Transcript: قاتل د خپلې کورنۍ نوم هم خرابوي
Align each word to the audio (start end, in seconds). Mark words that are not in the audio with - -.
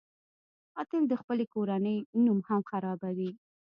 قاتل 0.75 1.03
د 1.09 1.13
خپلې 1.21 1.45
کورنۍ 1.53 1.97
نوم 2.25 2.39
هم 2.47 2.61
خرابوي 2.69 3.31